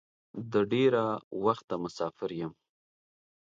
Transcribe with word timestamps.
د 0.51 0.53
ډېره 0.71 1.03
وخته 1.45 1.75
مسافر 1.83 2.29
یم. 2.39 2.53